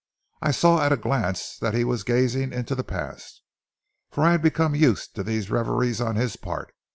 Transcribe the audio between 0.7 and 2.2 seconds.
at a glance that he was